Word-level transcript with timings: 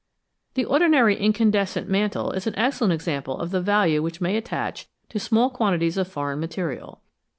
The 0.55 0.65
ordinary 0.65 1.15
incandescent 1.15 1.87
mantle 1.87 2.31
is 2.31 2.47
an 2.47 2.55
excellent 2.57 2.91
example 2.91 3.37
of 3.37 3.51
the 3.51 3.61
value 3.61 4.01
which 4.01 4.19
may 4.19 4.35
attach 4.35 4.87
to 5.09 5.19
small 5.19 5.51
quantities 5.51 5.95
of 5.95 6.07
foreign 6.07 6.39
material. 6.39 7.01